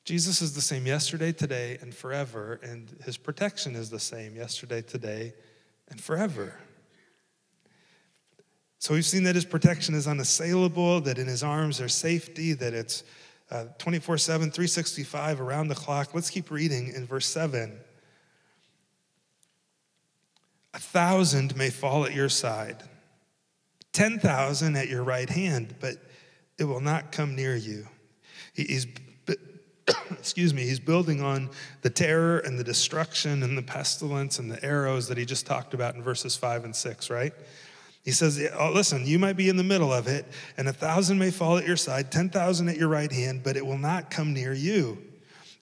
[0.05, 4.81] Jesus is the same yesterday, today, and forever, and his protection is the same yesterday,
[4.81, 5.33] today,
[5.89, 6.59] and forever.
[8.79, 12.73] So we've seen that his protection is unassailable, that in his arms there's safety, that
[12.73, 13.03] it's
[13.51, 16.13] uh, 24 7, 365 around the clock.
[16.13, 17.77] Let's keep reading in verse 7.
[20.73, 22.83] A thousand may fall at your side,
[23.91, 25.97] 10,000 at your right hand, but
[26.59, 27.87] it will not come near you.
[28.53, 28.85] He's,
[30.11, 31.49] excuse me, he's building on
[31.81, 35.73] the terror and the destruction and the pestilence and the arrows that he just talked
[35.73, 37.33] about in verses 5 and 6, right?
[38.03, 40.25] He says, oh, Listen, you might be in the middle of it,
[40.57, 43.65] and a thousand may fall at your side, 10,000 at your right hand, but it
[43.65, 44.97] will not come near you.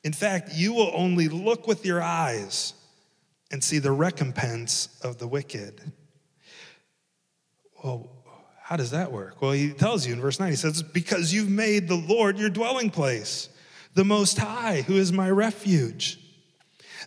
[0.04, 2.74] In fact, you will only look with your eyes
[3.52, 5.92] and see the recompense of the wicked.
[7.84, 8.10] Well,
[8.68, 9.42] how does that work?
[9.42, 12.50] Well, he tells you in verse 9, he says, Because you've made the Lord your
[12.50, 13.48] dwelling place,
[13.94, 16.20] the Most High, who is my refuge.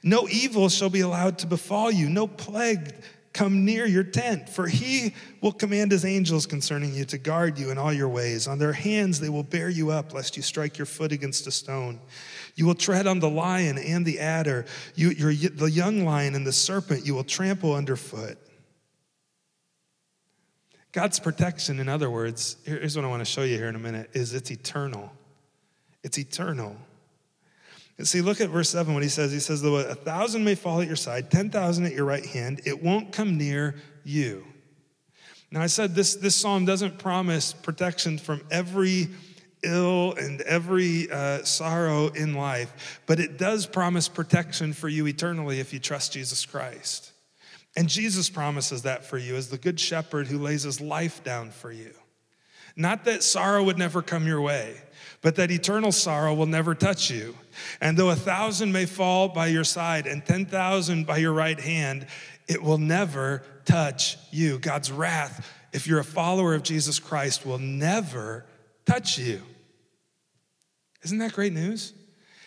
[0.02, 2.94] No evil shall be allowed to befall you, no plague
[3.34, 7.70] come near your tent, for he will command his angels concerning you to guard you
[7.70, 8.48] in all your ways.
[8.48, 11.50] On their hands they will bear you up, lest you strike your foot against a
[11.50, 12.00] stone.
[12.56, 16.54] You will tread on the lion and the adder, you, the young lion and the
[16.54, 18.38] serpent you will trample underfoot.
[20.92, 23.80] God's protection, in other words, here's what I want to show you here in a
[23.80, 25.12] minute, is it's eternal.
[26.02, 26.76] It's eternal.
[27.98, 29.30] And see, look at verse 7 what he says.
[29.30, 32.62] He says, Though a thousand may fall at your side, 10,000 at your right hand,
[32.64, 34.44] it won't come near you.
[35.52, 39.08] Now, I said this, this psalm doesn't promise protection from every
[39.62, 45.60] ill and every uh, sorrow in life, but it does promise protection for you eternally
[45.60, 47.09] if you trust Jesus Christ.
[47.76, 51.50] And Jesus promises that for you as the good shepherd who lays his life down
[51.50, 51.92] for you.
[52.76, 54.76] Not that sorrow would never come your way,
[55.22, 57.36] but that eternal sorrow will never touch you.
[57.80, 62.06] And though a thousand may fall by your side and 10,000 by your right hand,
[62.48, 64.58] it will never touch you.
[64.58, 68.44] God's wrath, if you're a follower of Jesus Christ, will never
[68.86, 69.42] touch you.
[71.02, 71.92] Isn't that great news?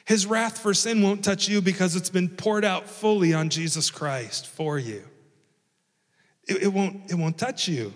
[0.05, 3.89] His wrath for sin won't touch you because it's been poured out fully on Jesus
[3.89, 5.03] Christ for you.
[6.47, 7.93] It, it, won't, it won't touch you.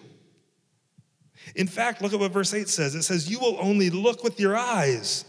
[1.56, 4.40] In fact, look at what verse 8 says it says, You will only look with
[4.40, 5.26] your eyes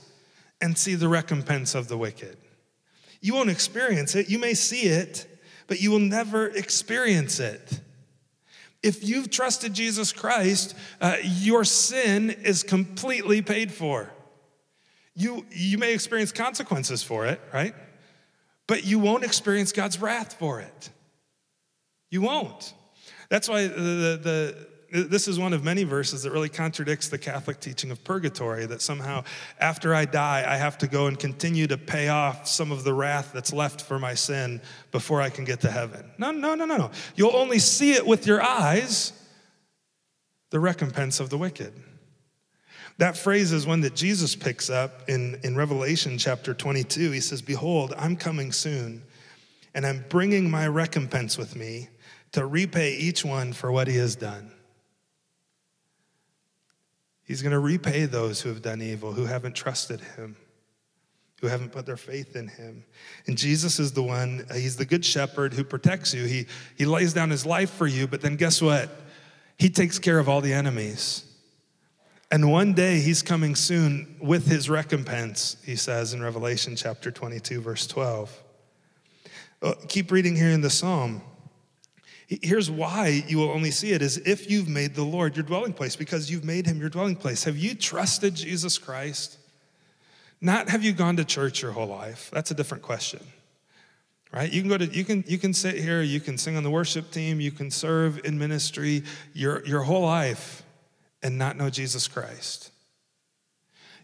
[0.61, 2.37] and see the recompense of the wicked.
[3.21, 4.29] You won't experience it.
[4.29, 5.27] You may see it,
[5.67, 7.81] but you will never experience it.
[8.83, 14.11] If you've trusted Jesus Christ, uh, your sin is completely paid for.
[15.15, 17.75] You, you may experience consequences for it, right?
[18.69, 20.91] But you won't experience God's wrath for it.
[22.11, 22.73] You won't.
[23.29, 27.61] That's why the, the, this is one of many verses that really contradicts the Catholic
[27.61, 29.25] teaching of purgatory that somehow
[29.61, 32.95] after I die, I have to go and continue to pay off some of the
[32.95, 36.11] wrath that's left for my sin before I can get to heaven.
[36.17, 36.91] No, no, no, no, no.
[37.17, 39.13] You'll only see it with your eyes,
[40.51, 41.75] the recompense of the wicked.
[42.97, 47.11] That phrase is one that Jesus picks up in, in Revelation chapter 22.
[47.11, 49.05] He says, Behold, I'm coming soon,
[49.75, 51.89] and I'm bringing my recompense with me
[52.33, 54.53] to repay each one for what he has done.
[57.25, 60.37] He's going to repay those who have done evil, who haven't trusted him,
[61.41, 62.85] who haven't put their faith in him.
[63.27, 66.25] And Jesus is the one, uh, he's the good shepherd who protects you.
[66.25, 68.89] He, he lays down his life for you, but then guess what?
[69.59, 71.25] He takes care of all the enemies.
[72.31, 77.61] And one day he's coming soon with his recompense, he says in Revelation chapter 22,
[77.61, 78.43] verse 12.
[79.89, 81.23] Keep reading here in the psalm.
[82.29, 85.73] Here's why you will only see it is if you've made the Lord your dwelling
[85.73, 87.45] place, because you've made him your dwelling place.
[87.45, 89.39] Have you trusted Jesus Christ?
[90.39, 92.31] Not have you gone to church your whole life?
[92.31, 93.21] That's a different question.
[94.31, 94.53] Right?
[94.53, 96.71] You can go to you can you can sit here, you can sing on the
[96.71, 100.63] worship team, you can serve in ministry your, your whole life
[101.23, 102.71] and not know Jesus Christ.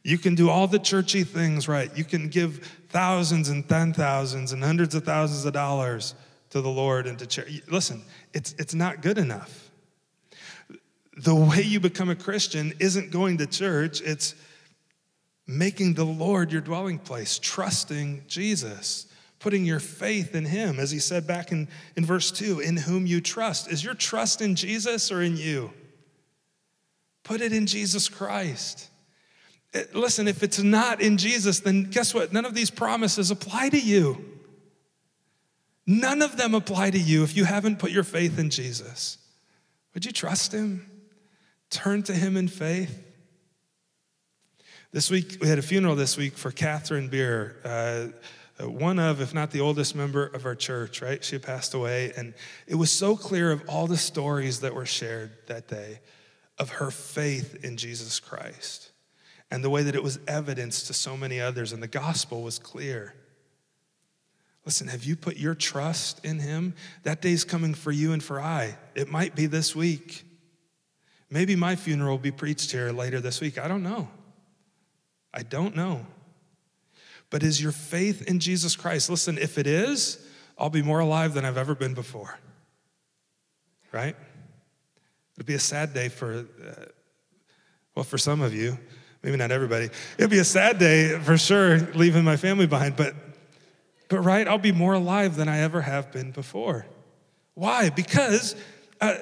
[0.02, 1.94] You can do all the churchy things right.
[1.94, 6.14] You can give thousands and ten thousands and hundreds of thousands of dollars
[6.54, 7.62] to the Lord and to church.
[7.66, 8.00] Listen,
[8.32, 9.72] it's, it's not good enough.
[11.16, 14.36] The way you become a Christian isn't going to church, it's
[15.48, 19.06] making the Lord your dwelling place, trusting Jesus,
[19.40, 23.04] putting your faith in Him, as He said back in, in verse 2 in whom
[23.04, 23.68] you trust.
[23.68, 25.72] Is your trust in Jesus or in you?
[27.24, 28.90] Put it in Jesus Christ.
[29.72, 32.32] Eh, listen, if it's not in Jesus, then guess what?
[32.32, 34.34] None of these promises apply to you.
[35.86, 39.18] None of them apply to you if you haven't put your faith in Jesus.
[39.92, 40.90] Would you trust him?
[41.70, 43.02] Turn to him in faith.
[44.92, 49.34] This week, we had a funeral this week for Catherine Beer, uh, one of, if
[49.34, 51.22] not the oldest member of our church, right?
[51.22, 52.12] She passed away.
[52.16, 52.32] And
[52.66, 55.98] it was so clear of all the stories that were shared that day
[56.58, 58.92] of her faith in Jesus Christ
[59.50, 62.58] and the way that it was evidence to so many others, and the gospel was
[62.58, 63.14] clear.
[64.64, 66.74] Listen, have you put your trust in him?
[67.02, 68.76] That day's coming for you and for I.
[68.94, 70.24] It might be this week.
[71.30, 73.58] Maybe my funeral will be preached here later this week.
[73.58, 74.08] I don't know.
[75.34, 76.06] I don't know.
[77.28, 79.10] But is your faith in Jesus Christ?
[79.10, 80.24] Listen, if it is,
[80.56, 82.38] I'll be more alive than I've ever been before.
[83.92, 84.16] Right?
[85.36, 86.84] It'd be a sad day for, uh,
[87.94, 88.78] well, for some of you,
[89.22, 89.90] maybe not everybody.
[90.16, 93.14] It'd be a sad day for sure, leaving my family behind, but,
[94.08, 96.86] but right, I'll be more alive than I ever have been before.
[97.54, 97.90] Why?
[97.90, 98.54] Because
[99.00, 99.16] uh,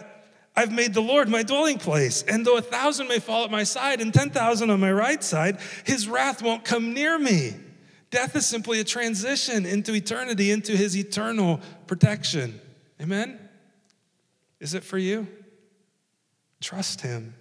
[0.57, 2.23] I've made the Lord my dwelling place.
[2.23, 5.59] And though a thousand may fall at my side and 10,000 on my right side,
[5.85, 7.55] his wrath won't come near me.
[8.11, 12.61] Death is simply a transition into eternity, into his eternal protection.
[13.01, 13.39] Amen?
[14.61, 15.27] Is it for you?
[16.61, 17.35] Trust him.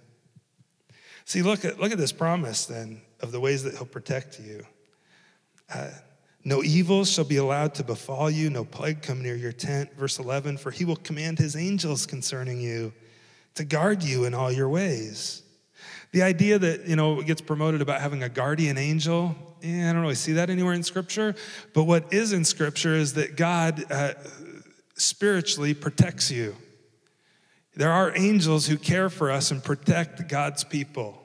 [1.24, 4.64] See, look at, look at this promise then of the ways that he'll protect you.
[5.72, 5.90] Uh,
[6.44, 9.92] no evil shall be allowed to befall you, no plague come near your tent.
[9.94, 12.92] Verse 11, for he will command his angels concerning you
[13.54, 15.42] to guard you in all your ways.
[16.10, 20.02] The idea that, you know, gets promoted about having a guardian angel, yeah, I don't
[20.02, 21.34] really see that anywhere in Scripture.
[21.74, 24.14] But what is in Scripture is that God uh,
[24.94, 26.56] spiritually protects you.
[27.74, 31.21] There are angels who care for us and protect God's people.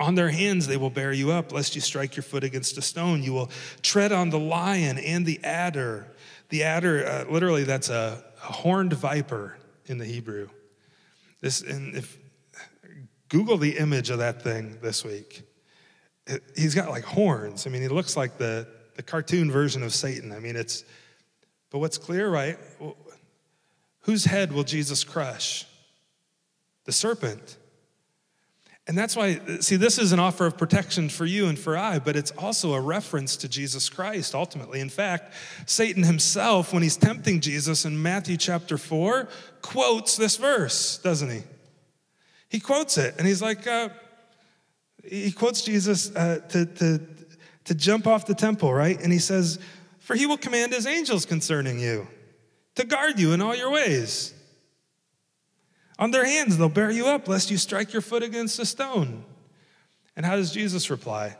[0.00, 2.82] On their hands they will bear you up, lest you strike your foot against a
[2.82, 3.22] stone.
[3.22, 3.50] You will
[3.82, 6.06] tread on the lion and the adder.
[6.48, 10.48] The adder, uh, literally, that's a, a horned viper in the Hebrew.
[11.42, 12.18] This, and if
[13.28, 15.42] Google the image of that thing this week,
[16.26, 17.66] it, he's got like horns.
[17.66, 20.32] I mean, he looks like the, the cartoon version of Satan.
[20.32, 20.82] I mean, it's,
[21.70, 22.58] but what's clear, right?
[24.00, 25.66] Whose head will Jesus crush?
[26.86, 27.58] The serpent.
[28.90, 32.00] And that's why, see, this is an offer of protection for you and for I,
[32.00, 34.80] but it's also a reference to Jesus Christ ultimately.
[34.80, 35.32] In fact,
[35.64, 39.28] Satan himself, when he's tempting Jesus in Matthew chapter 4,
[39.62, 41.42] quotes this verse, doesn't he?
[42.48, 43.90] He quotes it, and he's like, uh,
[45.04, 47.00] he quotes Jesus uh, to, to,
[47.66, 49.00] to jump off the temple, right?
[49.00, 49.60] And he says,
[50.00, 52.08] For he will command his angels concerning you
[52.74, 54.34] to guard you in all your ways.
[56.00, 59.22] On their hands, they'll bear you up, lest you strike your foot against a stone.
[60.16, 61.36] And how does Jesus reply?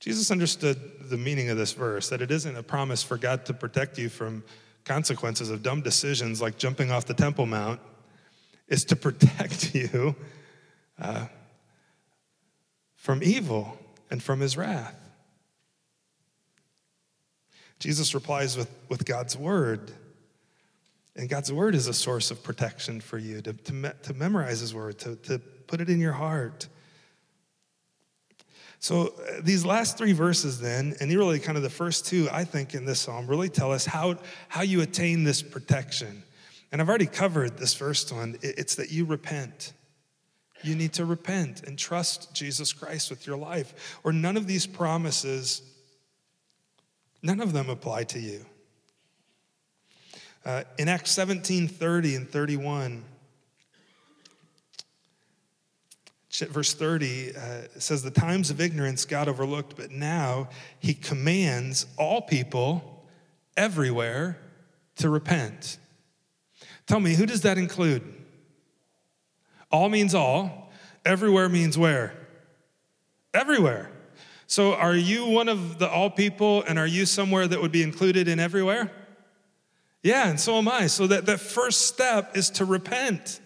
[0.00, 3.54] Jesus understood the meaning of this verse that it isn't a promise for God to
[3.54, 4.42] protect you from
[4.84, 7.80] consequences of dumb decisions like jumping off the Temple Mount,
[8.66, 10.16] is to protect you
[11.00, 11.26] uh,
[12.96, 13.78] from evil
[14.10, 14.96] and from his wrath.
[17.78, 19.92] Jesus replies with, with God's word.
[21.18, 24.60] And God's word is a source of protection for you to, to, me, to memorize
[24.60, 26.68] his word, to, to put it in your heart.
[28.78, 32.44] So, uh, these last three verses, then, and really kind of the first two, I
[32.44, 36.22] think, in this psalm, really tell us how, how you attain this protection.
[36.70, 39.72] And I've already covered this first one it's that you repent.
[40.62, 44.68] You need to repent and trust Jesus Christ with your life, or none of these
[44.68, 45.62] promises,
[47.24, 48.46] none of them apply to you.
[50.48, 53.04] Uh, in Acts 17 30 and 31,
[56.48, 57.40] verse 30 uh,
[57.76, 63.04] says, The times of ignorance God overlooked, but now he commands all people
[63.58, 64.38] everywhere
[64.96, 65.76] to repent.
[66.86, 68.02] Tell me, who does that include?
[69.70, 70.72] All means all.
[71.04, 72.14] Everywhere means where?
[73.34, 73.90] Everywhere.
[74.46, 77.82] So are you one of the all people and are you somewhere that would be
[77.82, 78.90] included in everywhere?
[80.02, 80.86] Yeah, and so am I.
[80.86, 83.40] So that, that first step is to repent.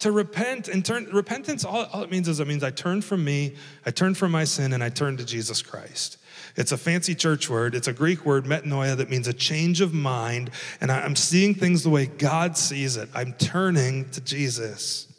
[0.00, 3.24] To repent and turn, repentance, all, all it means is it means I turn from
[3.24, 6.18] me, I turn from my sin, and I turn to Jesus Christ.
[6.56, 7.74] It's a fancy church word.
[7.74, 10.50] It's a Greek word, metanoia, that means a change of mind.
[10.80, 13.08] And I'm seeing things the way God sees it.
[13.12, 15.12] I'm turning to Jesus.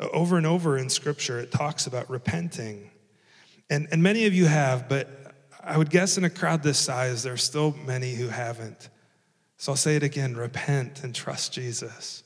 [0.00, 2.90] Over and over in Scripture, it talks about repenting.
[3.68, 5.08] And, and many of you have, but
[5.62, 8.88] I would guess in a crowd this size, there are still many who haven't.
[9.58, 12.22] So I'll say it again repent and trust Jesus.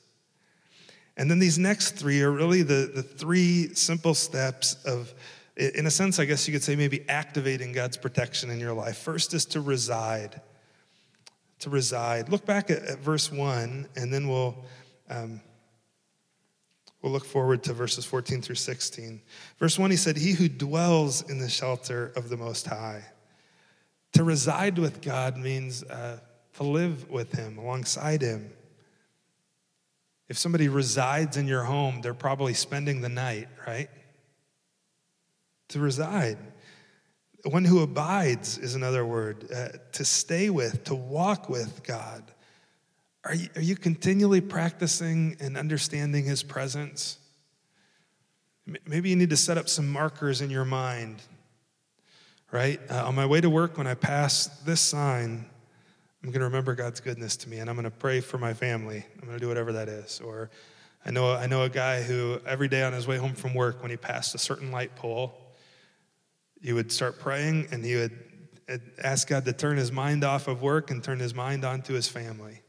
[1.17, 5.13] And then these next three are really the, the three simple steps of,
[5.57, 8.97] in a sense, I guess you could say maybe activating God's protection in your life.
[8.97, 10.41] First is to reside,
[11.59, 12.29] to reside.
[12.29, 14.55] Look back at, at verse 1, and then we'll,
[15.09, 15.41] um,
[17.01, 19.21] we'll look forward to verses 14 through 16.
[19.59, 23.03] Verse 1, he said, He who dwells in the shelter of the Most High.
[24.13, 26.19] To reside with God means uh,
[26.53, 28.51] to live with Him, alongside Him.
[30.29, 33.89] If somebody resides in your home, they're probably spending the night, right?
[35.69, 36.37] To reside.
[37.43, 39.51] One who abides is another word.
[39.53, 42.23] Uh, to stay with, to walk with God.
[43.25, 47.17] Are you, are you continually practicing and understanding His presence?
[48.85, 51.21] Maybe you need to set up some markers in your mind,
[52.51, 52.79] right?
[52.89, 55.45] Uh, on my way to work, when I pass this sign,
[56.23, 58.53] I'm going to remember God's goodness to me and I'm going to pray for my
[58.53, 59.05] family.
[59.19, 60.21] I'm going to do whatever that is.
[60.21, 60.49] Or
[61.05, 63.81] I know, I know a guy who every day on his way home from work,
[63.81, 65.33] when he passed a certain light pole,
[66.61, 68.17] he would start praying and he would
[69.03, 72.07] ask God to turn his mind off of work and turn his mind onto his
[72.07, 72.61] family.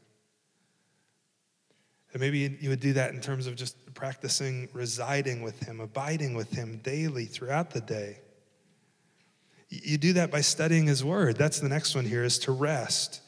[2.11, 6.33] And maybe you would do that in terms of just practicing residing with him, abiding
[6.33, 8.19] with him daily throughout the day.
[9.69, 11.37] You do that by studying his word.
[11.37, 13.21] That's the next one here is to rest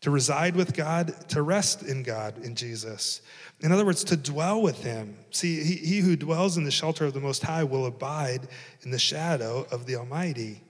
[0.00, 3.20] to reside with God, to rest in God, in Jesus.
[3.60, 5.16] In other words, to dwell with Him.
[5.30, 8.46] See, he, he, who dwells in the shelter of the Most High will abide
[8.82, 10.62] in the shadow of the Almighty.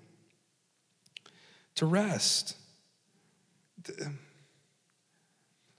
[1.77, 2.57] To rest.
[4.05, 4.19] Um,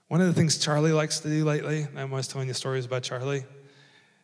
[0.08, 3.02] one of the things Charlie likes to do lately, I'm always telling you stories about
[3.02, 3.44] Charlie.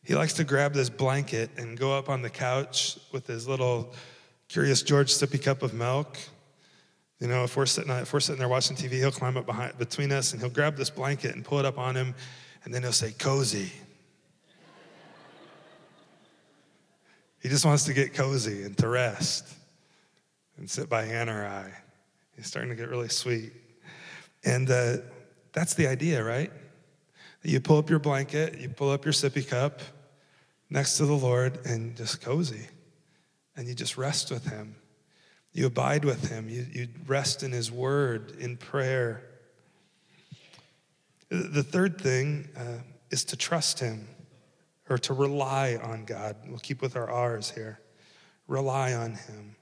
[0.02, 3.92] He likes to grab this blanket and go up on the couch with his little
[4.48, 6.16] Curious George sippy cup of milk
[7.20, 9.78] you know, if we're sitting if we're sitting there watching TV, he'll climb up behind
[9.78, 12.14] between us and he'll grab this blanket and pull it up on him,
[12.64, 13.72] and then he'll say, "Cozy."
[17.42, 19.46] he just wants to get cozy and to rest
[20.56, 21.72] and sit by Hannah or I.
[22.34, 23.52] He's starting to get really sweet,
[24.44, 24.96] and uh,
[25.52, 26.52] that's the idea, right?
[27.42, 29.80] You pull up your blanket, you pull up your sippy cup
[30.68, 32.66] next to the Lord, and just cozy,
[33.56, 34.74] and you just rest with Him.
[35.56, 36.50] You abide with him.
[36.50, 39.22] You, you rest in his word, in prayer.
[41.30, 44.06] The third thing uh, is to trust him
[44.90, 46.36] or to rely on God.
[46.46, 47.80] We'll keep with our R's here.
[48.46, 49.56] Rely on him.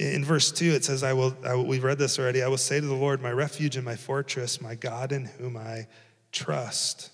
[0.00, 2.42] In verse 2, it says, I will, I will, we've read this already.
[2.42, 5.56] I will say to the Lord, my refuge and my fortress, my God in whom
[5.56, 5.86] I
[6.32, 7.12] trust.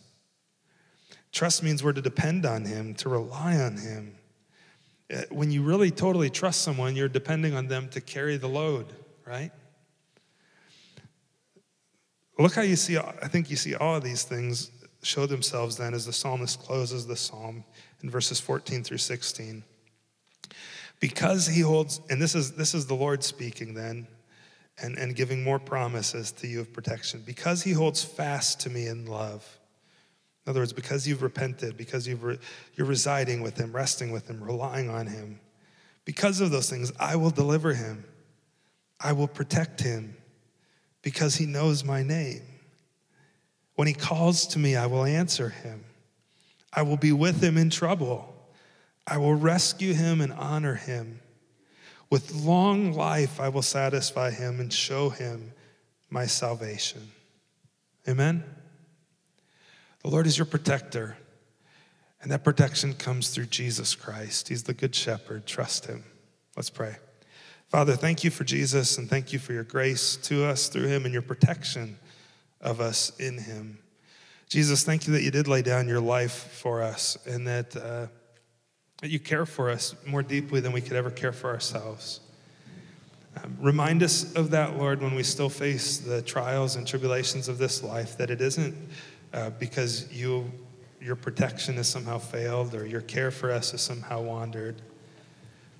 [1.30, 4.16] Trust means we're to depend on him, to rely on him.
[5.12, 8.86] Uh, when you really totally trust someone, you're depending on them to carry the load,
[9.26, 9.50] right?
[12.38, 14.70] Look how you see, I think you see all of these things
[15.02, 17.64] show themselves then as the psalmist closes the psalm
[18.02, 19.62] in verses 14 through 16.
[21.00, 24.06] Because he holds, and this is this is the Lord speaking then,
[24.80, 27.22] and, and giving more promises to you of protection.
[27.26, 29.46] Because he holds fast to me in love
[30.44, 32.38] in other words, because you've repented, because you've re-
[32.74, 35.40] you're residing with Him, resting with Him, relying on Him,
[36.04, 38.04] because of those things, I will deliver Him.
[39.00, 40.16] I will protect Him
[41.02, 42.42] because He knows my name.
[43.74, 45.84] When He calls to me, I will answer Him.
[46.72, 48.34] I will be with Him in trouble.
[49.06, 51.20] I will rescue Him and honor Him.
[52.10, 55.52] With long life, I will satisfy Him and show Him
[56.10, 57.10] my salvation.
[58.06, 58.44] Amen.
[60.04, 61.16] The Lord is your protector,
[62.20, 64.48] and that protection comes through Jesus Christ.
[64.48, 65.46] He's the good shepherd.
[65.46, 66.04] Trust him.
[66.56, 66.96] Let's pray.
[67.70, 71.06] Father, thank you for Jesus, and thank you for your grace to us through him
[71.06, 71.96] and your protection
[72.60, 73.78] of us in him.
[74.50, 78.08] Jesus, thank you that you did lay down your life for us and that, uh,
[79.00, 82.20] that you care for us more deeply than we could ever care for ourselves.
[83.42, 87.56] Um, remind us of that, Lord, when we still face the trials and tribulations of
[87.56, 88.76] this life, that it isn't
[89.34, 90.50] uh, because you,
[91.00, 94.80] your protection has somehow failed or your care for us has somehow wandered.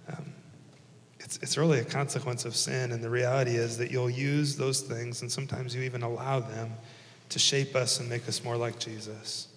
[0.08, 0.34] Um,
[1.20, 4.80] it's, it's really a consequence of sin, and the reality is that you'll use those
[4.80, 6.72] things, and sometimes you even allow them
[7.30, 9.48] to shape us and make us more like Jesus.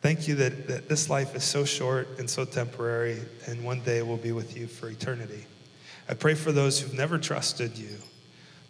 [0.00, 4.02] Thank you that, that this life is so short and so temporary, and one day
[4.02, 5.44] we'll be with you for eternity.
[6.08, 7.98] I pray for those who've never trusted you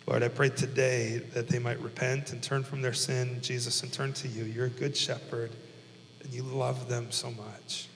[0.09, 3.93] Lord, I pray today that they might repent and turn from their sin, Jesus, and
[3.93, 4.45] turn to you.
[4.45, 5.51] You're a good shepherd,
[6.23, 7.89] and you love them so much.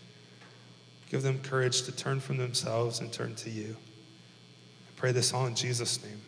[1.10, 3.74] Give them courage to turn from themselves and turn to you.
[3.78, 6.20] I pray this all in Jesus' name.